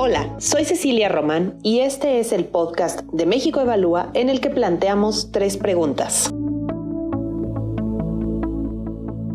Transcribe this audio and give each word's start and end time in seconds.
Hola, 0.00 0.36
soy 0.38 0.64
Cecilia 0.64 1.08
Román 1.08 1.58
y 1.62 1.80
este 1.80 2.20
es 2.20 2.32
el 2.32 2.46
podcast 2.46 3.00
de 3.12 3.26
México 3.26 3.60
Evalúa 3.60 4.10
en 4.14 4.28
el 4.28 4.40
que 4.40 4.48
planteamos 4.48 5.32
tres 5.32 5.56
preguntas. 5.56 6.30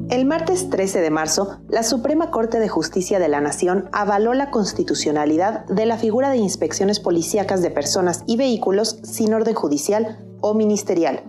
El 0.09 0.25
martes 0.25 0.69
13 0.69 1.01
de 1.01 1.09
marzo, 1.09 1.59
la 1.69 1.83
Suprema 1.83 2.31
Corte 2.31 2.59
de 2.59 2.69
Justicia 2.69 3.19
de 3.19 3.27
la 3.27 3.41
Nación 3.41 3.89
avaló 3.91 4.33
la 4.33 4.51
constitucionalidad 4.51 5.65
de 5.65 5.85
la 5.85 5.97
figura 5.97 6.29
de 6.29 6.37
inspecciones 6.37 6.99
policíacas 6.99 7.61
de 7.61 7.69
personas 7.69 8.23
y 8.25 8.37
vehículos 8.37 8.99
sin 9.03 9.33
orden 9.33 9.55
judicial 9.55 10.23
o 10.43 10.53
ministerial. 10.53 11.23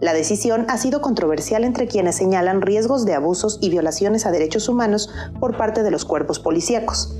La 0.00 0.12
decisión 0.12 0.66
ha 0.68 0.76
sido 0.76 1.00
controversial 1.00 1.64
entre 1.64 1.86
quienes 1.86 2.16
señalan 2.16 2.60
riesgos 2.60 3.06
de 3.06 3.14
abusos 3.14 3.58
y 3.62 3.70
violaciones 3.70 4.26
a 4.26 4.32
derechos 4.32 4.68
humanos 4.68 5.08
por 5.40 5.56
parte 5.56 5.82
de 5.82 5.90
los 5.90 6.04
cuerpos 6.04 6.38
policíacos. 6.38 7.16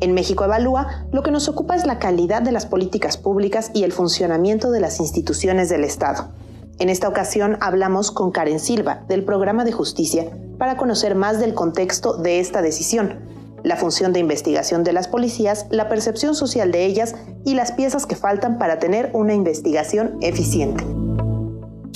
En 0.00 0.14
México 0.14 0.44
Evalúa, 0.44 1.06
lo 1.12 1.22
que 1.22 1.30
nos 1.30 1.48
ocupa 1.48 1.76
es 1.76 1.86
la 1.86 1.98
calidad 1.98 2.40
de 2.40 2.52
las 2.52 2.64
políticas 2.64 3.18
públicas 3.18 3.70
y 3.74 3.84
el 3.84 3.92
funcionamiento 3.92 4.70
de 4.70 4.80
las 4.80 4.98
instituciones 4.98 5.68
del 5.68 5.84
Estado. 5.84 6.30
En 6.78 6.88
esta 6.88 7.08
ocasión 7.08 7.58
hablamos 7.60 8.10
con 8.10 8.30
Karen 8.30 8.58
Silva, 8.58 9.04
del 9.06 9.22
Programa 9.22 9.64
de 9.64 9.72
Justicia, 9.72 10.30
para 10.56 10.78
conocer 10.78 11.14
más 11.14 11.38
del 11.38 11.52
contexto 11.52 12.16
de 12.16 12.40
esta 12.40 12.62
decisión, 12.62 13.20
la 13.64 13.76
función 13.76 14.12
de 14.12 14.20
investigación 14.20 14.84
de 14.84 14.92
las 14.92 15.08
policías, 15.08 15.66
la 15.70 15.88
percepción 15.88 16.34
social 16.34 16.72
de 16.72 16.86
ellas 16.86 17.14
y 17.44 17.54
las 17.54 17.72
piezas 17.72 18.06
que 18.06 18.16
faltan 18.16 18.58
para 18.58 18.78
tener 18.78 19.10
una 19.14 19.34
investigación 19.34 20.18
eficiente. 20.20 20.84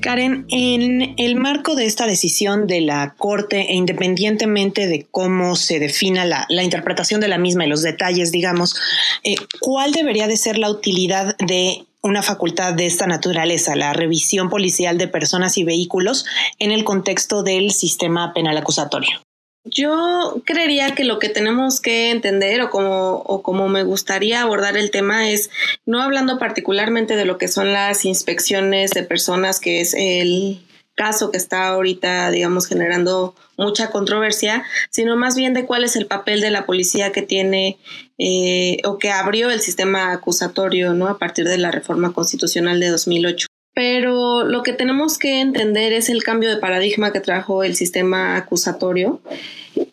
Karen, 0.04 0.44
en 0.50 1.14
el 1.16 1.34
marco 1.36 1.74
de 1.74 1.86
esta 1.86 2.06
decisión 2.06 2.66
de 2.66 2.82
la 2.82 3.14
Corte 3.16 3.72
e 3.72 3.74
independientemente 3.74 4.86
de 4.86 5.06
cómo 5.10 5.56
se 5.56 5.78
defina 5.78 6.26
la, 6.26 6.62
interpretación 6.62 7.22
de 7.22 7.28
la 7.28 7.38
misma 7.38 7.64
y 7.64 7.70
los 7.70 7.80
detalles, 7.80 8.30
digamos, 8.30 8.76
eh, 9.22 9.36
¿cuál 9.60 9.92
debería 9.92 10.28
de 10.28 10.36
ser 10.36 10.58
la 10.58 10.68
utilidad 10.68 11.34
de 11.38 11.86
una 12.02 12.22
facultad 12.22 12.74
de 12.74 12.84
esta 12.84 13.06
naturaleza, 13.06 13.76
la 13.76 13.94
revisión 13.94 14.50
policial 14.50 14.98
de 14.98 15.08
personas 15.08 15.56
y 15.56 15.64
vehículos 15.64 16.26
en 16.58 16.70
el 16.70 16.84
contexto 16.84 17.42
del 17.42 17.70
sistema 17.70 18.34
penal 18.34 18.58
acusatorio? 18.58 19.23
Yo 19.64 20.42
creería 20.44 20.94
que 20.94 21.04
lo 21.04 21.18
que 21.18 21.30
tenemos 21.30 21.80
que 21.80 22.10
entender 22.10 22.60
o 22.60 22.70
como, 22.70 23.14
o 23.16 23.42
como 23.42 23.68
me 23.68 23.82
gustaría 23.82 24.42
abordar 24.42 24.76
el 24.76 24.90
tema 24.90 25.30
es 25.30 25.48
no 25.86 26.02
hablando 26.02 26.38
particularmente 26.38 27.16
de 27.16 27.24
lo 27.24 27.38
que 27.38 27.48
son 27.48 27.72
las 27.72 28.04
inspecciones 28.04 28.90
de 28.90 29.04
personas, 29.04 29.60
que 29.60 29.80
es 29.80 29.94
el 29.94 30.60
caso 30.94 31.30
que 31.30 31.38
está 31.38 31.68
ahorita, 31.68 32.30
digamos, 32.30 32.66
generando 32.66 33.34
mucha 33.56 33.90
controversia, 33.90 34.64
sino 34.90 35.16
más 35.16 35.34
bien 35.34 35.54
de 35.54 35.64
cuál 35.64 35.82
es 35.82 35.96
el 35.96 36.06
papel 36.06 36.42
de 36.42 36.50
la 36.50 36.66
policía 36.66 37.10
que 37.10 37.22
tiene 37.22 37.78
eh, 38.18 38.78
o 38.84 38.98
que 38.98 39.10
abrió 39.10 39.50
el 39.50 39.60
sistema 39.60 40.12
acusatorio, 40.12 40.92
¿no? 40.92 41.08
A 41.08 41.18
partir 41.18 41.46
de 41.48 41.58
la 41.58 41.70
reforma 41.70 42.12
constitucional 42.12 42.80
de 42.80 42.90
2008 42.90 43.46
pero 43.74 44.44
lo 44.44 44.62
que 44.62 44.72
tenemos 44.72 45.18
que 45.18 45.40
entender 45.40 45.92
es 45.92 46.08
el 46.08 46.22
cambio 46.22 46.48
de 46.48 46.58
paradigma 46.58 47.12
que 47.12 47.20
trajo 47.20 47.64
el 47.64 47.74
sistema 47.74 48.36
acusatorio 48.36 49.20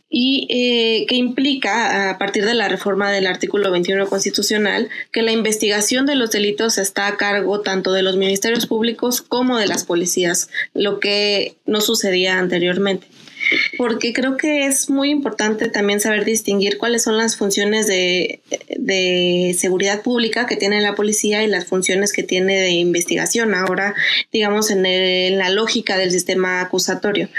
y 0.08 0.46
eh, 0.50 1.06
que 1.08 1.16
implica, 1.16 2.12
a 2.12 2.18
partir 2.18 2.46
de 2.46 2.54
la 2.54 2.68
reforma 2.68 3.10
del 3.12 3.26
artículo 3.26 3.72
21 3.72 4.08
constitucional, 4.08 4.90
que 5.12 5.24
la 5.24 5.32
investigación 5.32 6.06
de 6.06 6.16
los 6.16 6.32
delitos 6.32 6.78
está 6.78 7.08
a 7.08 7.18
cargo 7.18 7.62
tanto 7.62 7.92
de 7.92 8.04
los 8.04 8.18
ministerios 8.18 8.68
públicos 8.68 9.22
como 9.22 9.58
de 9.58 9.68
las 9.68 9.86
policías, 9.86 10.50
lo 10.74 11.00
que 11.00 11.56
no 11.66 11.82
sucedía 11.82 12.38
anteriormente 12.38 13.08
porque 13.78 14.14
creo 14.14 14.38
que 14.38 14.66
es 14.66 14.90
muy 14.90 15.10
importante 15.10 15.70
también 15.70 16.00
saber 16.00 16.26
distinguir 16.26 16.78
cuáles 16.78 17.04
son 17.04 17.18
las 17.18 17.36
funciones 17.36 17.88
de, 17.88 18.42
seguridad 19.58 20.02
pública 20.02 20.46
que 20.46 20.56
tiene 20.56 20.82
la 20.82 20.96
policía 20.96 21.44
y 21.44 21.48
las 21.48 21.66
funciones 21.66 22.14
que 22.14 22.24
tiene 22.24 22.60
de 22.60 22.72
investigación. 22.72 23.54
Ahora, 23.54 23.96
digamos, 24.32 24.72
en, 24.72 24.82
la 25.38 25.50
lógica 25.50 25.98
del 25.98 26.12
sistema 26.12 26.62
acusatorio. 26.62 27.30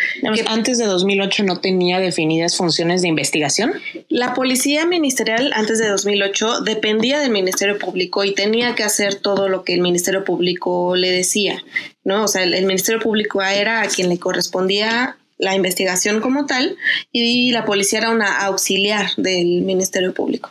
antes 0.46 0.78
de 0.78 0.84
2008 0.84 1.44
no 1.44 1.60
tenía 1.60 1.98
definidas 1.98 2.56
funciones 2.56 3.02
de 3.02 3.08
investigación. 3.08 3.72
La 4.08 4.34
policía 4.34 4.86
ministerial 4.86 5.52
antes 5.54 5.78
de 5.78 5.88
2008 5.88 6.60
dependía 6.60 7.20
del 7.20 7.30
Ministerio 7.30 7.78
Público 7.78 8.24
y 8.24 8.34
tenía 8.34 8.74
que 8.74 8.84
hacer 8.84 9.16
todo 9.16 9.48
lo 9.48 9.64
que 9.64 9.74
el 9.74 9.80
Ministerio 9.80 10.24
Público 10.24 10.96
le 10.96 11.10
decía. 11.10 11.62
¿no? 12.04 12.24
O 12.24 12.28
sea, 12.28 12.42
el 12.42 12.66
Ministerio 12.66 13.00
Público 13.00 13.42
era 13.42 13.82
a 13.82 13.88
quien 13.88 14.08
le 14.08 14.18
correspondía 14.18 15.16
la 15.38 15.54
investigación 15.54 16.20
como 16.20 16.46
tal 16.46 16.76
y 17.10 17.52
la 17.52 17.64
policía 17.64 18.00
era 18.00 18.10
una 18.10 18.44
auxiliar 18.44 19.10
del 19.16 19.62
Ministerio 19.62 20.14
Público. 20.14 20.50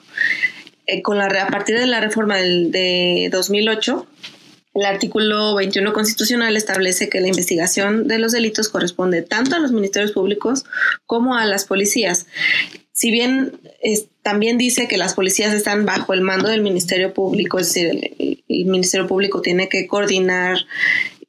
Eh, 0.87 1.01
con 1.01 1.17
la, 1.17 1.25
a 1.25 1.47
partir 1.47 1.79
de 1.79 1.87
la 1.87 2.01
reforma 2.01 2.37
del, 2.37 2.71
de 2.71 3.29
2008, 3.31 4.07
el 4.73 4.85
artículo 4.85 5.55
21 5.55 5.91
constitucional 5.91 6.55
establece 6.55 7.09
que 7.09 7.19
la 7.19 7.27
investigación 7.27 8.07
de 8.07 8.19
los 8.19 8.31
delitos 8.31 8.69
corresponde 8.69 9.21
tanto 9.21 9.55
a 9.55 9.59
los 9.59 9.71
ministerios 9.71 10.13
públicos 10.13 10.63
como 11.05 11.35
a 11.35 11.45
las 11.45 11.65
policías. 11.65 12.25
Si 12.93 13.11
bien 13.11 13.59
también 14.21 14.57
dice 14.57 14.87
que 14.87 14.97
las 14.97 15.13
policías 15.13 15.53
están 15.53 15.85
bajo 15.85 16.13
el 16.13 16.21
mando 16.21 16.47
del 16.47 16.61
Ministerio 16.61 17.13
Público, 17.13 17.59
es 17.59 17.73
decir, 17.73 18.13
el 18.47 18.65
Ministerio 18.65 19.07
Público 19.07 19.41
tiene 19.41 19.67
que 19.67 19.87
coordinar 19.87 20.57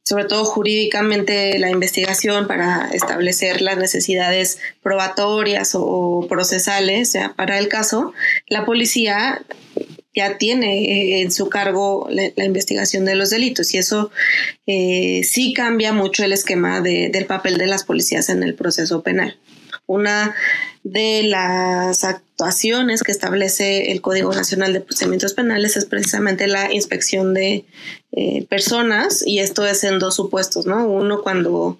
sobre 0.05 0.25
todo 0.25 0.45
jurídicamente 0.45 1.59
la 1.59 1.71
investigación 1.71 2.47
para 2.47 2.89
establecer 2.93 3.63
las 3.63 3.79
necesidades 3.79 4.59
probatorias 4.83 5.73
o 5.75 6.27
procesales 6.29 7.17
para 7.37 7.59
el 7.59 7.69
caso, 7.69 8.13
la 8.49 8.65
policía 8.65 9.43
ya 10.15 10.37
tiene 10.37 10.85
eh, 10.85 11.23
en 11.23 11.33
su 11.33 11.49
cargo 11.49 12.07
la, 12.11 12.45
investigación 12.45 13.05
de 13.05 13.15
los 13.15 13.31
delitos 13.31 13.73
y 13.75 13.79
eso 13.79 14.11
eh, 14.67 15.23
sí 15.25 15.55
cambia 15.55 15.93
mucho 15.93 16.25
el 16.25 16.33
esquema 16.33 16.81
del 16.81 17.25
papel 17.27 17.59
de 17.59 17.67
las 17.67 17.85
policías 17.85 18.29
en 18.29 18.43
el 18.43 18.55
proceso 18.55 19.03
penal. 19.03 19.39
Una 19.87 20.35
de 20.85 21.23
las 21.25 22.05
actuaciones 22.05 23.03
que 23.03 23.13
establece 23.13 23.91
el 23.93 24.01
Código 24.01 24.33
Nacional 24.33 24.73
de 24.73 24.81
Procedimientos 24.81 25.35
Penales 25.35 25.77
es 25.77 25.87
precisamente 25.87 26.47
la 26.47 26.73
inspección 26.73 27.35
de 27.35 27.65
eh, 28.15 28.45
personas 28.47 29.27
y 29.27 29.39
esto 29.39 29.67
es 29.67 29.85
en 29.85 29.99
dos 29.99 30.17
supuestos, 30.17 30.67
¿no? 30.67 30.87
Uno 30.87 31.23
cuando 31.23 31.79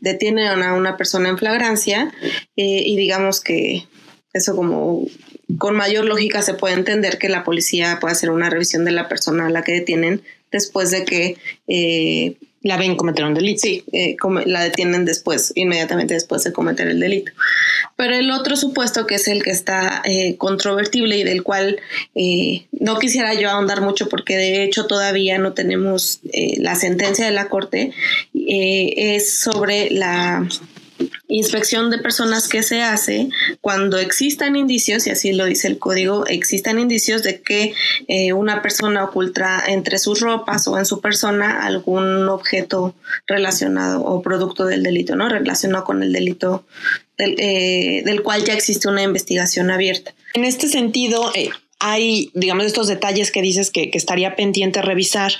detienen 0.00 0.62
a 0.62 0.72
una 0.72 0.96
persona 0.96 1.28
en 1.28 1.36
flagrancia 1.36 2.10
eh, 2.56 2.82
y 2.86 2.96
digamos 2.96 3.40
que 3.40 3.86
eso 4.32 4.56
como 4.56 5.06
con 5.58 5.76
mayor 5.76 6.06
lógica 6.06 6.40
se 6.40 6.54
puede 6.54 6.74
entender 6.74 7.18
que 7.18 7.28
la 7.28 7.44
policía 7.44 7.98
puede 8.00 8.12
hacer 8.12 8.30
una 8.30 8.48
revisión 8.48 8.86
de 8.86 8.92
la 8.92 9.08
persona 9.08 9.46
a 9.46 9.50
la 9.50 9.62
que 9.62 9.72
detienen 9.72 10.22
después 10.50 10.90
de 10.90 11.04
que 11.04 11.36
eh, 11.68 12.36
la 12.64 12.78
ven 12.78 12.96
cometer 12.96 13.24
un 13.24 13.34
delito. 13.34 13.60
Sí, 13.60 13.84
eh, 13.92 14.16
la 14.46 14.64
detienen 14.64 15.04
después, 15.04 15.52
inmediatamente 15.54 16.14
después 16.14 16.42
de 16.44 16.52
cometer 16.52 16.88
el 16.88 16.98
delito. 16.98 17.30
Pero 17.94 18.16
el 18.16 18.30
otro 18.30 18.56
supuesto, 18.56 19.06
que 19.06 19.16
es 19.16 19.28
el 19.28 19.44
que 19.44 19.50
está 19.50 20.02
eh, 20.04 20.36
controvertible 20.36 21.18
y 21.18 21.24
del 21.24 21.42
cual 21.42 21.78
eh, 22.14 22.66
no 22.72 22.98
quisiera 22.98 23.34
yo 23.34 23.50
ahondar 23.50 23.82
mucho 23.82 24.08
porque 24.08 24.36
de 24.36 24.64
hecho 24.64 24.86
todavía 24.86 25.38
no 25.38 25.52
tenemos 25.52 26.20
la 26.56 26.74
sentencia 26.74 27.26
de 27.26 27.32
la 27.32 27.48
Corte, 27.48 27.92
es 28.32 29.38
sobre 29.38 29.90
la 29.90 30.48
inspección 31.36 31.90
de 31.90 31.98
personas 31.98 32.48
que 32.48 32.62
se 32.62 32.82
hace 32.82 33.28
cuando 33.60 33.98
existan 33.98 34.56
indicios, 34.56 35.06
y 35.06 35.10
así 35.10 35.32
lo 35.32 35.44
dice 35.44 35.68
el 35.68 35.78
código, 35.78 36.26
existan 36.26 36.78
indicios 36.78 37.22
de 37.22 37.40
que 37.40 37.74
eh, 38.08 38.32
una 38.32 38.62
persona 38.62 39.04
oculta 39.04 39.62
entre 39.66 39.98
sus 39.98 40.20
ropas 40.20 40.68
o 40.68 40.78
en 40.78 40.86
su 40.86 41.00
persona 41.00 41.64
algún 41.64 42.28
objeto 42.28 42.94
relacionado 43.26 44.02
o 44.04 44.22
producto 44.22 44.64
del 44.64 44.82
delito, 44.82 45.16
¿no? 45.16 45.28
Relacionado 45.28 45.84
con 45.84 46.02
el 46.02 46.12
delito 46.12 46.64
del, 47.18 47.34
eh, 47.38 48.20
cual 48.22 48.44
ya 48.44 48.54
existe 48.54 48.88
una 48.88 49.02
investigación 49.02 49.70
abierta. 49.70 50.14
En 50.34 50.44
este 50.44 50.68
sentido, 50.68 51.32
eh, 51.34 51.50
hay, 51.80 52.30
digamos, 52.34 52.64
estos 52.64 52.86
detalles 52.86 53.30
que 53.30 53.42
dices 53.42 53.70
que, 53.70 53.90
que 53.90 53.98
estaría 53.98 54.36
pendiente 54.36 54.82
revisar. 54.82 55.32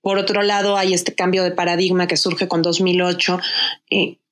Por 0.00 0.18
otro 0.18 0.42
lado, 0.42 0.76
hay 0.76 0.94
este 0.94 1.14
cambio 1.14 1.44
de 1.44 1.50
paradigma 1.50 2.06
que 2.06 2.16
surge 2.16 2.48
con 2.48 2.62
2008. 2.62 3.40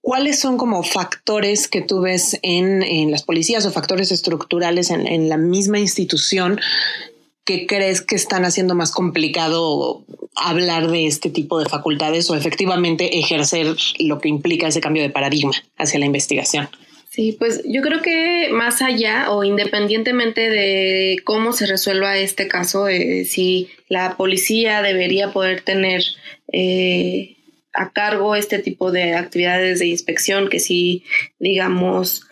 ¿Cuáles 0.06 0.38
son 0.38 0.56
como 0.56 0.84
factores 0.84 1.66
que 1.66 1.80
tú 1.80 2.00
ves 2.00 2.38
en, 2.42 3.10
las 3.10 3.24
policías 3.24 3.66
o 3.66 3.72
factores 3.72 4.12
estructurales 4.12 4.90
en, 4.90 5.28
la 5.28 5.36
misma 5.36 5.80
institución 5.80 6.60
que 7.44 7.66
crees 7.66 8.02
que 8.02 8.14
están 8.14 8.44
haciendo 8.44 8.76
más 8.76 8.92
complicado 8.92 10.04
hablar 10.36 10.92
de 10.92 11.08
este 11.08 11.28
tipo 11.28 11.58
de 11.58 11.68
facultades 11.68 12.30
o 12.30 12.36
efectivamente 12.36 13.18
ejercer 13.18 13.74
lo 13.98 14.20
que 14.20 14.28
implica 14.28 14.68
ese 14.68 14.80
cambio 14.80 15.02
de 15.02 15.10
paradigma 15.10 15.54
hacia 15.76 15.98
la 15.98 16.06
investigación? 16.06 16.68
Sí, 17.10 17.34
pues 17.36 17.62
yo 17.66 17.82
creo 17.82 18.00
que 18.00 18.50
más 18.52 18.82
allá 18.82 19.32
o 19.32 19.42
independientemente 19.42 20.50
de 20.50 21.16
cómo 21.24 21.52
se 21.52 21.66
resuelva 21.66 22.16
este 22.16 22.46
caso, 22.46 22.86
eh, 22.86 23.24
si 23.24 23.70
la 23.88 24.16
policía 24.16 24.82
debería 24.82 25.32
poder 25.32 25.62
tener 25.62 26.04
eh, 26.52 27.35
a 27.76 27.90
cargo 27.90 28.34
este 28.34 28.58
tipo 28.58 28.90
de 28.90 29.14
actividades 29.14 29.78
de 29.78 29.86
inspección 29.86 30.48
que 30.48 30.60
sí, 30.60 31.04
digamos, 31.38 32.26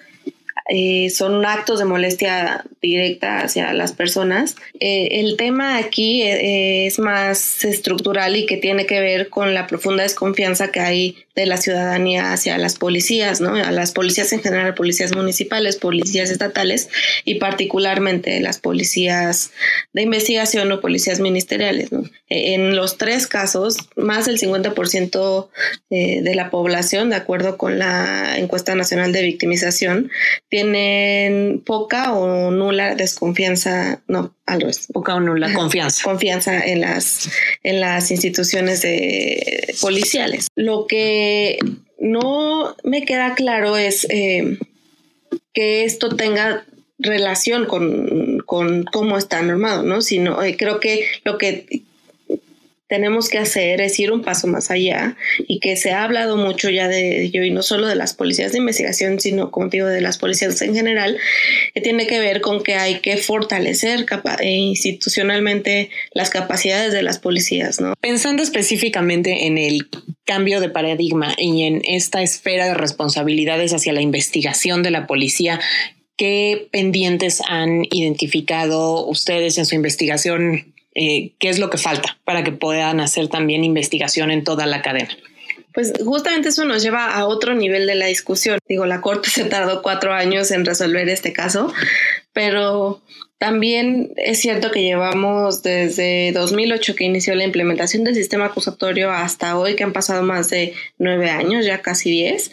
eh, 0.69 1.11
son 1.11 1.45
actos 1.45 1.79
de 1.79 1.85
molestia 1.85 2.65
directa 2.81 3.41
hacia 3.41 3.73
las 3.75 3.93
personas. 3.93 4.57
Eh, 4.81 5.09
el 5.21 5.37
tema 5.37 5.77
aquí 5.77 6.23
eh, 6.23 6.87
es 6.87 6.99
más 6.99 7.65
estructural 7.65 8.37
y 8.37 8.47
que 8.47 8.57
tiene 8.57 8.87
que 8.87 9.01
ver 9.01 9.29
con 9.29 9.53
la 9.53 9.67
profunda 9.67 10.05
desconfianza 10.05 10.73
que 10.73 10.81
hay 10.81 11.17
de 11.35 11.47
la 11.47 11.57
ciudadanía 11.57 12.33
hacia 12.33 12.59
las 12.59 12.77
policías, 12.77 13.41
¿no? 13.41 13.55
A 13.55 13.71
las 13.73 13.93
policías 13.93 14.33
en 14.33 14.43
general, 14.43 14.75
policías 14.75 15.15
municipales, 15.15 15.77
policías 15.77 16.31
estatales 16.31 16.89
y 17.25 17.37
particularmente 17.37 18.41
las 18.41 18.59
policías 18.59 19.51
de 19.93 20.03
investigación 20.03 20.71
o 20.71 20.81
policías 20.81 21.21
ministeriales, 21.21 21.91
¿no? 21.93 22.05
En 22.29 22.77
los 22.77 22.99
tres 22.99 23.27
casos, 23.27 23.77
más 23.97 24.27
del 24.27 24.39
50% 24.39 25.49
de 25.91 26.35
la 26.35 26.51
población, 26.51 27.11
de 27.11 27.17
acuerdo 27.17 27.57
con 27.59 27.79
la 27.79 28.39
encuesta 28.39 28.75
nacional 28.75 29.13
de 29.13 29.23
victimización, 29.23 30.11
tienen 30.49 31.63
poca 31.65 32.13
o 32.13 32.51
nula 32.51 32.95
desconfianza, 32.95 34.03
no, 34.09 34.35
al 34.47 34.61
revés. 34.61 34.89
Poca 34.93 35.15
o 35.15 35.21
nula 35.21 35.53
confianza. 35.53 36.03
Confianza 36.05 36.65
en 36.65 36.81
las, 36.81 37.31
en 37.63 37.81
las 37.81 38.11
instituciones 38.11 38.83
de, 38.83 39.75
policiales. 39.81 40.49
Lo 40.55 40.87
que 40.87 41.24
no 41.99 42.77
me 42.85 43.05
queda 43.05 43.35
claro 43.35 43.77
es 43.77 44.07
eh, 44.11 44.59
que 45.53 45.85
esto 45.85 46.11
tenga 46.17 46.65
relación 46.99 47.67
con, 47.67 48.39
con, 48.47 48.85
cómo 48.85 49.19
está 49.19 49.43
normado, 49.43 49.83
¿no? 49.83 50.01
Sino, 50.01 50.43
eh, 50.43 50.57
creo 50.57 50.81
que 50.81 51.07
lo 51.25 51.39
que 51.39 51.85
tenemos 52.87 53.29
que 53.29 53.39
hacer 53.39 53.81
es 53.81 53.99
ir 53.99 54.13
un 54.13 54.23
paso 54.23 54.47
más 54.47 54.71
allá 54.71 55.17
y 55.39 55.59
que 55.59 55.77
se 55.77 55.93
ha 55.93 56.05
hablado 56.05 56.37
mucho 56.37 56.69
ya 56.69 56.87
de 56.87 57.23
ello 57.23 57.43
y 57.43 57.51
no 57.51 57.63
solo 57.63 57.89
de 57.89 57.97
las 57.97 58.15
policías 58.15 58.53
de 58.53 58.59
investigación, 58.59 59.19
sino 59.21 59.51
como 59.51 59.69
digo, 59.69 59.87
de 59.87 60.01
las 60.01 60.19
policías 60.19 60.61
en 60.63 60.75
general, 60.75 61.19
que 61.75 61.81
tiene 61.81 62.07
que 62.07 62.21
ver 62.21 62.41
con 62.41 62.63
que 62.63 62.75
hay 62.75 63.01
que 63.01 63.17
fortalecer 63.17 64.07
eh, 64.41 64.51
institucionalmente 64.51 65.91
las 66.13 66.31
capacidades 66.31 66.93
de 66.93 67.03
las 67.03 67.19
policías, 67.19 67.81
¿no? 67.81 67.95
Pensando 68.01 68.43
específicamente 68.43 69.47
en 69.47 69.57
el 69.59 69.89
cambio 70.25 70.61
de 70.61 70.71
paradigma 70.71 71.35
y 71.37 71.65
en 71.65 71.83
esta 71.85 72.23
esfera 72.23 72.67
de 72.67 72.75
responsabilidades 72.75 73.73
hacia 73.73 73.93
la 73.93 74.01
investigación 74.01 74.83
de 74.83 74.91
la 74.91 75.07
policía, 75.07 75.61
¿qué 76.17 76.69
pendientes 76.71 77.43
han 77.47 77.85
identificado 77.91 79.07
ustedes 79.07 79.59
en 79.59 79.67
su 79.67 79.75
investigación 79.75 80.75
eh, 80.97 81.33
qué 81.41 81.49
es 81.49 81.59
lo 81.59 81.71
que 81.71 81.79
falta 81.79 82.19
para 82.25 82.45
que 82.45 82.53
puedan 82.53 83.01
hacer 83.01 83.27
también 83.27 83.65
investigación 83.65 84.31
en 84.31 84.45
toda 84.45 84.65
la 84.67 84.81
cadena. 84.81 85.11
Pues 85.75 85.93
justamente 86.05 86.51
eso 86.51 86.65
nos 86.65 86.83
lleva 86.85 87.13
a 87.15 87.27
otro 87.27 87.55
nivel 87.55 87.87
de 87.89 87.97
la 87.97 88.07
discusión. 88.07 88.59
Digo, 88.69 88.87
la 88.87 89.01
Corte 89.01 89.29
se 89.31 89.45
tardó 89.45 89.83
cuatro 89.83 90.15
años 90.15 90.51
en 90.53 90.65
resolver 90.65 91.09
este 91.09 91.33
caso, 91.33 91.73
pero 92.33 93.03
también 93.39 94.13
es 94.17 94.41
cierto 94.41 94.71
que 94.71 94.83
llevamos 94.83 95.63
desde 95.63 96.33
2008 96.33 96.95
que 96.95 97.05
inició 97.05 97.35
la 97.35 97.45
implementación 97.45 98.05
del 98.05 98.15
sistema 98.15 98.47
acusatorio 98.47 99.11
hasta 99.11 99.59
hoy, 99.59 99.75
que 99.75 99.83
han 99.85 99.93
pasado 99.93 100.23
más 100.23 100.49
de 100.49 100.73
nueve 100.97 101.29
años, 101.29 101.67
ya 101.67 101.83
casi 101.83 102.11
diez. 102.11 102.53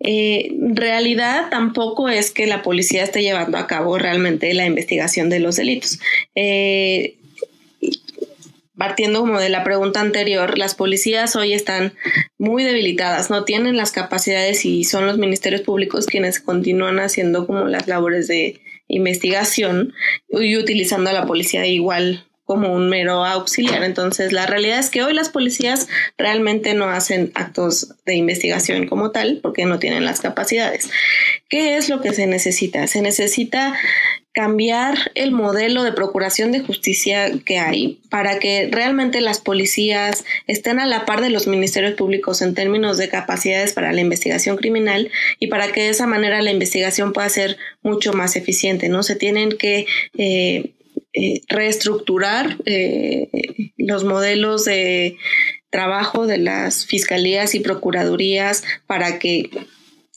Eh, 0.00 0.52
realidad 0.74 1.48
tampoco 1.50 2.08
es 2.08 2.30
que 2.30 2.46
la 2.46 2.62
policía 2.62 3.02
esté 3.02 3.22
llevando 3.22 3.58
a 3.58 3.66
cabo 3.66 3.98
realmente 3.98 4.52
la 4.54 4.66
investigación 4.66 5.28
de 5.30 5.40
los 5.40 5.56
delitos. 5.56 5.98
Eh, 6.34 7.17
partiendo 8.78 9.20
como 9.20 9.40
de 9.40 9.48
la 9.48 9.64
pregunta 9.64 10.00
anterior, 10.00 10.56
las 10.56 10.74
policías 10.76 11.34
hoy 11.36 11.52
están 11.52 11.92
muy 12.38 12.62
debilitadas, 12.62 13.28
no 13.28 13.44
tienen 13.44 13.76
las 13.76 13.90
capacidades 13.90 14.64
y 14.64 14.84
son 14.84 15.06
los 15.06 15.18
ministerios 15.18 15.62
públicos 15.62 16.06
quienes 16.06 16.40
continúan 16.40 17.00
haciendo 17.00 17.46
como 17.46 17.64
las 17.66 17.88
labores 17.88 18.28
de 18.28 18.60
investigación 18.86 19.92
y 20.30 20.56
utilizando 20.56 21.10
a 21.10 21.12
la 21.12 21.26
policía 21.26 21.66
igual 21.66 22.27
como 22.48 22.72
un 22.72 22.88
mero 22.88 23.26
auxiliar. 23.26 23.84
Entonces, 23.84 24.32
la 24.32 24.46
realidad 24.46 24.78
es 24.78 24.88
que 24.88 25.02
hoy 25.02 25.12
las 25.12 25.28
policías 25.28 25.86
realmente 26.16 26.72
no 26.72 26.86
hacen 26.86 27.30
actos 27.34 27.94
de 28.06 28.14
investigación 28.14 28.86
como 28.86 29.10
tal 29.10 29.40
porque 29.42 29.66
no 29.66 29.78
tienen 29.78 30.06
las 30.06 30.22
capacidades. 30.22 30.88
¿Qué 31.50 31.76
es 31.76 31.90
lo 31.90 32.00
que 32.00 32.14
se 32.14 32.26
necesita? 32.26 32.86
Se 32.86 33.02
necesita 33.02 33.74
cambiar 34.32 35.10
el 35.14 35.30
modelo 35.30 35.82
de 35.82 35.92
procuración 35.92 36.50
de 36.50 36.60
justicia 36.60 37.30
que 37.44 37.58
hay 37.58 38.00
para 38.08 38.38
que 38.38 38.68
realmente 38.72 39.20
las 39.20 39.40
policías 39.40 40.24
estén 40.46 40.78
a 40.78 40.86
la 40.86 41.04
par 41.04 41.20
de 41.20 41.28
los 41.28 41.48
ministerios 41.48 41.94
públicos 41.94 42.40
en 42.40 42.54
términos 42.54 42.96
de 42.96 43.10
capacidades 43.10 43.74
para 43.74 43.92
la 43.92 44.00
investigación 44.00 44.56
criminal 44.56 45.10
y 45.38 45.48
para 45.48 45.70
que 45.72 45.82
de 45.82 45.88
esa 45.90 46.06
manera 46.06 46.40
la 46.40 46.52
investigación 46.52 47.12
pueda 47.12 47.28
ser 47.28 47.58
mucho 47.82 48.14
más 48.14 48.36
eficiente, 48.36 48.88
¿no? 48.88 49.02
Se 49.02 49.16
tienen 49.16 49.50
que 49.50 49.86
eh, 50.16 50.70
eh, 51.20 51.42
reestructurar 51.48 52.58
eh, 52.64 53.72
los 53.76 54.04
modelos 54.04 54.64
de 54.64 55.16
trabajo 55.68 56.28
de 56.28 56.38
las 56.38 56.86
fiscalías 56.86 57.56
y 57.56 57.60
procuradurías 57.60 58.62
para 58.86 59.18
que 59.18 59.50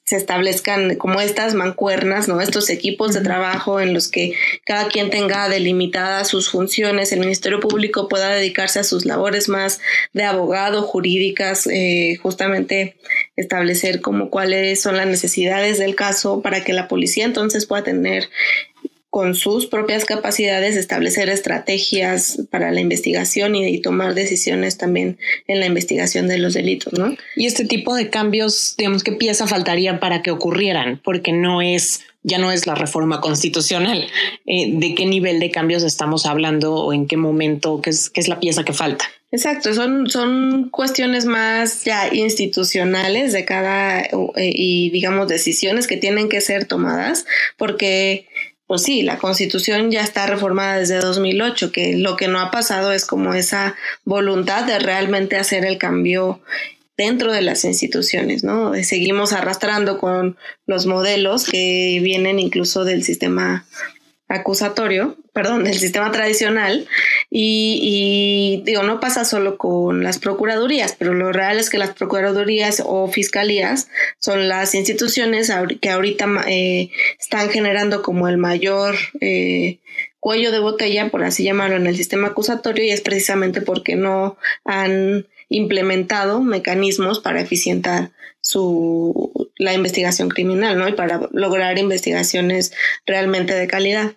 se 0.03 0.18
establezcan 0.18 0.98
como 0.98 1.19
estas 1.19 1.56
mancuernas, 1.56 2.27
¿no? 2.27 2.39
Estos 2.39 2.69
equipos 2.69 3.15
de 3.15 3.21
trabajo 3.21 3.80
en 3.80 3.95
los 3.95 4.09
que 4.09 4.36
cada 4.63 4.89
quien 4.89 5.09
tenga 5.09 5.50
delimitadas 5.50 6.27
sus 6.27 6.51
funciones, 6.51 7.12
el 7.12 7.21
Ministerio 7.21 7.59
Público 7.59 8.07
pueda 8.07 8.30
dedicarse 8.30 8.77
a 8.77 8.83
sus 8.83 9.06
labores 9.06 9.50
más 9.50 9.80
de 10.13 10.25
abogado, 10.25 10.83
jurídicas, 10.83 11.65
eh, 11.65 12.18
justamente 12.21 12.98
establecer 13.36 14.01
como 14.01 14.30
cuáles 14.30 14.81
son 14.81 14.98
las 14.98 15.07
necesidades 15.07 15.80
del 15.80 15.95
caso 15.95 16.42
para 16.44 16.63
que 16.63 16.74
la 16.74 16.88
policía 16.88 17.25
entonces 17.25 17.65
pueda 17.65 17.83
tener 17.83 18.30
con 19.11 19.35
sus 19.35 19.67
propias 19.67 20.05
capacidades 20.05 20.77
establecer 20.77 21.27
estrategias 21.27 22.43
para 22.49 22.71
la 22.71 22.79
investigación 22.79 23.55
y, 23.55 23.81
tomar 23.81 24.13
decisiones 24.13 24.77
también 24.77 25.17
en 25.47 25.59
la 25.59 25.65
investigación 25.65 26.29
de 26.29 26.37
los 26.37 26.53
delitos, 26.53 26.93
¿no? 26.93 27.17
Y 27.35 27.45
este 27.45 27.65
tipo 27.65 27.93
de 27.93 28.09
cambios, 28.09 28.73
digamos, 28.77 29.03
¿qué 29.03 29.11
pieza 29.11 29.47
faltaría 29.47 29.99
para 29.99 30.21
que 30.21 30.31
ocurrieran? 30.31 31.01
Porque 31.03 31.33
no 31.33 31.61
es, 31.61 32.05
ya 32.23 32.37
no 32.37 32.53
es 32.53 32.67
la 32.67 32.75
reforma 32.75 33.19
constitucional. 33.19 34.07
Eh, 34.45 34.71
¿De 34.75 34.95
qué 34.95 35.05
nivel 35.05 35.41
de 35.41 35.51
cambios 35.51 35.83
estamos 35.83 36.25
hablando 36.25 36.73
o 36.73 36.93
en 36.93 37.05
qué 37.05 37.17
momento? 37.17 37.81
¿Qué 37.81 37.89
es, 37.89 38.09
qué 38.09 38.21
es 38.21 38.29
la 38.29 38.39
pieza 38.39 38.63
que 38.63 38.71
falta? 38.71 39.03
Exacto, 39.33 39.73
son, 39.73 40.09
son 40.09 40.69
cuestiones 40.69 41.25
más 41.25 41.85
ya 41.85 42.13
institucionales 42.13 43.31
de 43.31 43.45
cada 43.45 44.01
eh, 44.01 44.09
y 44.35 44.89
digamos 44.89 45.29
decisiones 45.29 45.87
que 45.87 45.95
tienen 45.95 46.27
que 46.27 46.41
ser 46.41 46.65
tomadas 46.65 47.25
porque 47.55 48.27
pues 48.71 48.83
sí, 48.83 49.01
la 49.01 49.17
constitución 49.17 49.91
ya 49.91 50.01
está 50.01 50.27
reformada 50.27 50.77
desde 50.77 51.01
2008, 51.01 51.74
que 51.74 51.98
lo 51.98 52.15
que 52.15 52.29
no 52.29 52.39
ha 52.39 52.51
pasado 52.51 52.93
es 52.93 53.05
como 53.05 53.34
esa 53.34 53.75
voluntad 54.05 54.63
de 54.63 54.79
realmente 54.79 55.36
hacer 55.36 55.65
el 55.65 55.77
cambio 55.77 56.39
dentro 56.95 57.34
de 57.34 57.41
las 57.41 57.65
instituciones, 57.65 58.45
¿no? 58.45 58.74
Seguimos 58.75 59.34
arrastrando 59.34 59.98
con 59.98 60.38
los 60.67 60.86
modelos 60.86 61.43
que 61.43 62.00
vienen 62.01 62.39
incluso 62.39 62.86
del 62.86 63.03
sistema 63.03 63.65
acusatorio, 64.31 65.17
perdón, 65.33 65.63
del 65.65 65.77
sistema 65.77 66.11
tradicional 66.11 66.88
y, 67.29 68.61
digo, 68.65 68.83
no 68.83 69.00
pasa 69.00 69.25
solo 69.25 69.57
con 69.57 70.03
las 70.03 70.19
procuradurías, 70.19 70.95
pero 70.97 71.13
lo 71.13 71.31
real 71.31 71.59
es 71.59 71.69
que 71.69 71.77
las 71.77 71.93
procuradurías 71.93 72.81
o 72.85 73.07
fiscalías 73.07 73.89
son 74.19 74.47
las 74.47 74.73
instituciones 74.73 75.51
que 75.81 75.89
ahorita 75.89 76.27
eh, 76.47 76.91
están 77.19 77.50
generando 77.50 78.01
como 78.01 78.27
el 78.27 78.38
mayor 78.38 78.95
eh, 79.19 79.79
cuello 80.19 80.51
de 80.51 80.59
botella, 80.59 81.09
por 81.09 81.23
así 81.23 81.43
llamarlo, 81.43 81.75
en 81.75 81.88
el 81.88 81.97
sistema 81.97 82.29
acusatorio 82.29 82.85
y 82.85 82.91
es 82.91 83.01
precisamente 83.01 83.61
porque 83.61 83.95
no 83.95 84.38
han 84.63 85.27
implementado 85.50 86.41
mecanismos 86.41 87.19
para 87.19 87.41
eficientar 87.41 88.11
su 88.39 89.31
la 89.61 89.75
investigación 89.75 90.29
criminal, 90.29 90.75
¿no? 90.75 90.88
Y 90.88 90.93
para 90.93 91.29
lograr 91.31 91.77
investigaciones 91.77 92.73
realmente 93.05 93.53
de 93.53 93.67
calidad. 93.67 94.13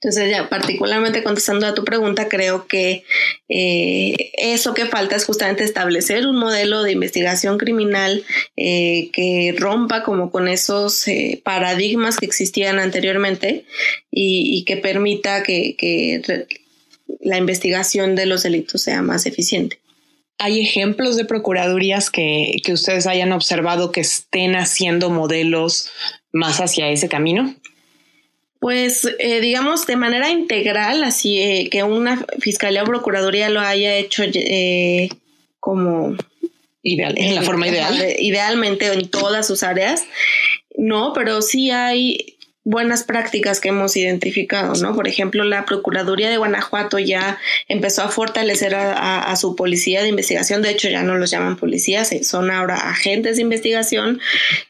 Entonces, 0.00 0.30
ya 0.30 0.48
particularmente 0.48 1.24
contestando 1.24 1.66
a 1.66 1.74
tu 1.74 1.84
pregunta, 1.84 2.28
creo 2.28 2.68
que 2.68 3.02
eh, 3.48 4.30
eso 4.34 4.72
que 4.72 4.86
falta 4.86 5.16
es 5.16 5.24
justamente 5.24 5.64
establecer 5.64 6.24
un 6.24 6.36
modelo 6.36 6.84
de 6.84 6.92
investigación 6.92 7.58
criminal 7.58 8.24
eh, 8.56 9.10
que 9.12 9.56
rompa 9.58 10.04
como 10.04 10.30
con 10.30 10.46
esos 10.46 11.08
eh, 11.08 11.40
paradigmas 11.42 12.16
que 12.16 12.26
existían 12.26 12.78
anteriormente 12.78 13.64
y, 14.12 14.64
que 14.66 14.76
permita 14.76 15.42
que, 15.42 16.46
la 17.20 17.36
investigación 17.38 18.14
de 18.14 18.26
los 18.26 18.44
delitos 18.44 18.82
sea 18.82 19.02
más 19.02 19.26
eficiente. 19.26 19.80
¿Hay 20.38 20.60
ejemplos 20.60 21.16
de 21.16 21.24
procuradurías 21.24 22.10
que, 22.10 22.52
que 22.62 22.72
ustedes 22.72 23.08
hayan 23.08 23.32
observado 23.32 23.90
que 23.90 24.02
estén 24.02 24.54
haciendo 24.54 25.10
modelos 25.10 25.90
más 26.30 26.60
hacia 26.60 26.88
ese 26.88 27.08
camino? 27.08 27.56
Pues 28.60 29.08
eh, 29.18 29.40
digamos 29.40 29.86
de 29.86 29.96
manera 29.96 30.30
integral, 30.30 31.04
así 31.04 31.40
eh, 31.40 31.68
que 31.70 31.84
una 31.84 32.26
fiscalía 32.40 32.82
o 32.82 32.86
procuraduría 32.86 33.50
lo 33.50 33.60
haya 33.60 33.96
hecho 33.96 34.24
eh, 34.24 35.08
como 35.60 36.16
ideal, 36.82 37.14
en 37.16 37.34
la 37.34 37.42
forma 37.42 37.68
ideal. 37.68 37.94
Idealmente 38.18 38.92
en 38.92 39.08
todas 39.08 39.46
sus 39.46 39.62
áreas. 39.62 40.04
No, 40.76 41.12
pero 41.12 41.42
sí 41.42 41.70
hay 41.70 42.37
buenas 42.68 43.02
prácticas 43.02 43.60
que 43.60 43.70
hemos 43.70 43.96
identificado, 43.96 44.74
¿no? 44.74 44.94
Por 44.94 45.08
ejemplo, 45.08 45.42
la 45.42 45.64
Procuraduría 45.64 46.28
de 46.28 46.36
Guanajuato 46.36 46.98
ya 46.98 47.38
empezó 47.66 48.02
a 48.02 48.10
fortalecer 48.10 48.74
a, 48.74 49.34
su 49.36 49.56
policía 49.56 50.02
de 50.02 50.08
investigación, 50.08 50.60
de 50.60 50.70
hecho 50.70 50.90
ya 50.90 51.02
no 51.02 51.16
los 51.16 51.30
llaman 51.30 51.56
policías, 51.56 52.12
eh, 52.12 52.24
son 52.24 52.50
ahora 52.50 52.76
agentes 52.76 53.36
de 53.36 53.42
investigación 53.42 54.20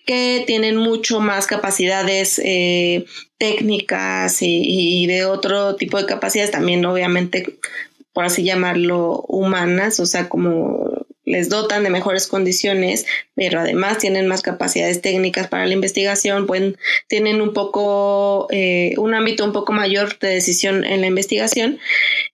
que 0.07 0.45
tienen 0.47 0.77
mucho 0.77 1.19
más 1.19 1.49
capacidades 1.49 2.41
eh, 2.45 3.05
técnicas 3.37 4.43
y, 4.43 5.03
y 5.03 5.07
de 5.09 5.25
otro 5.25 5.75
tipo 5.75 5.99
de 5.99 6.07
capacidades, 6.07 6.53
también 6.53 6.85
obviamente, 6.87 7.59
por 8.13 8.25
así 8.25 8.45
llamarlo, 8.45 9.25
humanas, 9.27 9.99
o 9.99 10.07
sea, 10.07 10.29
como 10.29 10.78
les 11.29 11.49
dotan 11.49 11.85
de 11.85 11.91
mejores 11.91 12.27
condiciones, 12.27 13.07
pero 13.35 13.61
además 13.61 13.99
tienen 13.99 14.27
más 14.27 14.43
capacidades 14.43 15.01
técnicas 15.03 15.47
para 15.49 15.67
la 15.67 15.75
investigación, 15.75 16.47
pueden, 16.47 16.77
tienen 17.09 17.41
un 17.41 17.53
poco, 17.53 18.49
eh, 18.51 18.95
un 18.97 19.15
ámbito 19.15 19.45
un 19.45 19.53
poco 19.53 19.73
mayor 19.73 20.19
de 20.19 20.29
decisión 20.29 20.85
en 20.85 21.03
la 21.03 21.07
investigación 21.07 21.79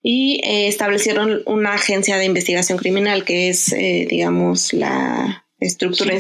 y 0.02 0.40
eh, 0.44 0.68
establecieron 0.68 1.42
una 1.46 1.74
agencia 1.74 2.16
de 2.16 2.24
investigación 2.24 2.78
criminal 2.78 3.24
que 3.24 3.48
es, 3.48 3.72
eh, 3.72 4.06
digamos, 4.08 4.72
la 4.72 5.44
estructura 5.60 6.14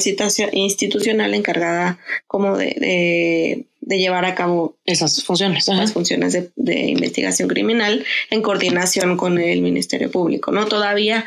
institucional 0.52 1.34
encargada 1.34 1.98
como 2.26 2.56
de, 2.56 3.66
llevar 3.86 4.24
a 4.24 4.34
cabo 4.34 4.76
esas 4.84 5.22
funciones, 5.24 5.68
las 5.68 5.92
funciones 5.92 6.32
de, 6.56 6.80
investigación 6.80 7.48
criminal 7.48 8.04
en 8.30 8.42
coordinación 8.42 9.16
con 9.16 9.38
el 9.38 9.62
Ministerio 9.62 10.10
Público. 10.10 10.52
No 10.52 10.66
todavía 10.66 11.26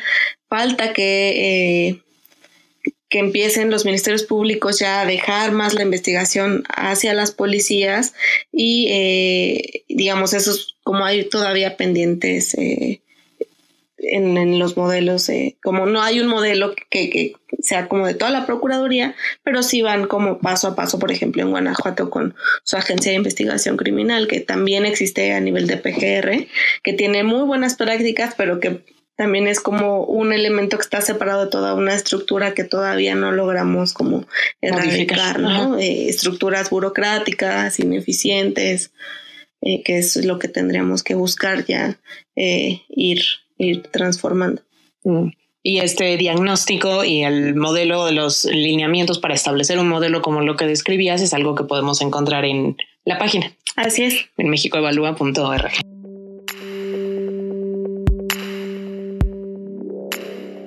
falta 0.50 0.94
que 0.94 1.90
eh, 1.90 2.02
que 3.10 3.20
empiecen 3.20 3.70
los 3.72 3.86
ministerios 3.86 4.24
públicos 4.24 4.80
ya 4.80 5.02
a 5.02 5.06
dejar 5.06 5.52
más 5.52 5.74
la 5.74 5.84
investigación 5.84 6.64
hacia 6.68 7.14
las 7.14 7.32
policías 7.32 8.14
y 8.52 8.88
eh, 8.90 9.86
digamos 9.88 10.34
esos 10.34 10.78
como 10.84 11.06
hay 11.06 11.24
todavía 11.30 11.78
pendientes 11.78 12.54
eh, 12.56 13.02
en, 13.98 14.60
los 14.60 14.78
modelos, 14.78 15.28
eh, 15.30 15.58
como 15.64 15.86
no 15.86 16.02
hay 16.02 16.20
un 16.20 16.28
modelo 16.28 16.74
que, 16.90 17.34
sea 17.60 17.88
como 17.88 18.06
de 18.06 18.14
toda 18.14 18.32
la 18.32 18.46
Procuraduría, 18.46 19.16
pero 19.44 19.64
sí 19.64 19.82
van 19.82 20.08
como 20.08 20.40
paso 20.40 20.68
a 20.68 20.76
paso, 20.76 21.00
por 21.00 21.12
ejemplo, 21.12 21.42
en 21.42 21.50
Guanajuato 21.50 22.10
con 22.10 22.36
su 22.64 22.78
agencia 22.78 23.12
de 23.12 23.18
investigación 23.18 23.78
criminal, 23.78 24.28
que 24.28 24.40
también 24.40 24.86
existe 24.86 25.34
a 25.34 25.40
nivel 25.40 25.68
de 25.68 25.78
PGR, 25.78 26.48
que 26.84 26.94
tiene 26.94 27.24
muy 27.24 27.46
buenas 27.46 27.76
prácticas, 27.76 28.36
pero 28.38 28.60
que 28.60 28.86
también 29.16 29.48
es 29.48 29.60
como 29.60 30.04
un 30.04 30.32
elemento 30.32 30.78
que 30.78 30.84
está 30.84 31.02
separado 31.02 31.46
de 31.46 31.52
toda 31.52 31.74
una 31.74 31.96
estructura 31.96 32.54
que 32.54 32.64
todavía 32.64 33.16
no 33.16 33.32
logramos 33.32 33.94
como 33.94 34.28
erradicar, 34.62 35.40
¿no? 35.40 35.80
Eh, 35.80 36.08
estructuras 36.08 36.70
burocráticas, 36.70 37.80
ineficientes, 37.80 38.92
eh, 39.62 39.82
que 39.82 39.98
es 39.98 40.24
lo 40.24 40.38
que 40.38 40.50
tendríamos 40.50 41.02
que 41.02 41.16
buscar 41.16 41.66
ya 41.66 42.00
ir 42.36 43.22
ir 43.58 43.84
transformando. 43.92 44.62
Mm. 45.04 45.30
Y 45.64 45.80
este 45.80 46.16
diagnóstico 46.16 47.04
y 47.04 47.24
el 47.24 47.56
modelo 47.56 48.06
de 48.06 48.14
los 48.14 48.46
lineamientos 48.46 49.20
para 49.20 49.34
establecer 49.34 49.80
un 49.80 49.90
modelo 49.90 50.22
como 50.22 50.42
lo 50.42 50.56
que 50.56 50.66
describías 50.66 51.22
es 51.22 51.34
algo 51.34 51.56
que 51.56 51.66
podemos 51.66 52.02
encontrar 52.02 52.46
en 52.46 52.78
la 53.04 53.18
página. 53.18 53.52
Así 53.76 54.04
es. 54.04 54.16
En 54.38 54.50
mexicoevalúa.org. 54.50 55.72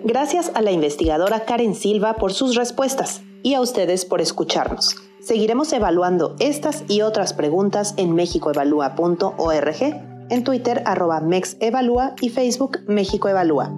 Gracias 0.04 0.50
a 0.54 0.60
la 0.60 0.72
investigadora 0.72 1.44
Karen 1.44 1.74
Silva 1.74 2.16
por 2.16 2.32
sus 2.32 2.56
respuestas 2.56 3.22
y 3.42 3.54
a 3.54 3.60
ustedes 3.60 4.04
por 4.04 4.20
escucharnos. 4.20 4.96
Seguiremos 5.20 5.72
evaluando 5.72 6.34
estas 6.40 6.84
y 6.88 7.02
otras 7.02 7.32
preguntas 7.32 7.94
en 7.96 8.14
mexicoevalúa.org 8.14 10.09
en 10.30 10.44
Twitter 10.44 10.82
arroba 10.86 11.20
MEXEvalúa 11.20 12.14
y 12.20 12.30
Facebook 12.30 12.78
México 12.86 13.28
Evalúa. 13.28 13.74